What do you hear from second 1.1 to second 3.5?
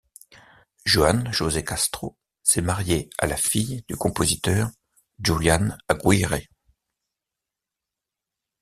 José Castro s'est marié à la